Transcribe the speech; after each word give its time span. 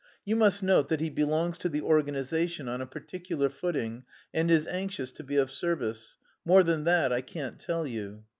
You 0.25 0.35
must 0.35 0.63
note 0.63 0.89
that 0.89 0.99
he 0.99 1.11
belongs 1.11 1.59
to 1.59 1.69
the 1.69 1.83
organisation 1.83 2.67
on 2.67 2.81
a 2.81 2.87
particular 2.87 3.49
footing 3.51 4.03
and 4.33 4.49
is 4.49 4.65
anxious 4.65 5.11
to 5.11 5.23
be 5.23 5.35
of 5.37 5.51
service; 5.51 6.17
more 6.43 6.63
than 6.63 6.85
that 6.85 7.13
I 7.13 7.21
can't 7.21 7.59
tell 7.59 7.85
you. 7.85 8.23